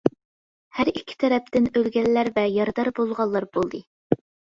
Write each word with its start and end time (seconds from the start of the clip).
ھەر 0.77 0.89
ئىككى 0.91 1.17
تەرەپتىن 1.23 1.67
ئۆلگەنلەر 1.71 2.31
ۋە 2.37 2.45
يارىدار 2.53 2.89
بولغانلار 3.01 3.47
بولدى. 3.59 3.83